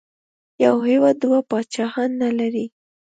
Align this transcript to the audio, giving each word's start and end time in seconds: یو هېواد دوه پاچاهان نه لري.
یو 0.63 0.75
هېواد 0.89 1.15
دوه 1.23 1.39
پاچاهان 1.49 2.09
نه 2.21 2.29
لري. 2.39 2.65